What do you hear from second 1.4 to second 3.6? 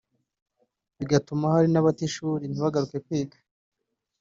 hari n’abata ishuri ntibagaruke kwiga